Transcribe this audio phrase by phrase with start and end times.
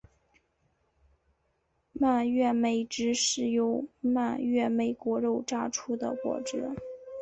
[1.93, 6.71] 蔓越莓汁是由蔓越莓果肉榨出的果汁。